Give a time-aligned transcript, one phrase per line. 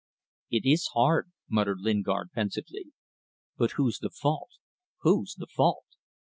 [0.49, 2.85] "It is hard," muttered Lingard, pensively.
[3.55, 4.49] "But whose the fault?
[5.01, 5.85] Whose the fault?"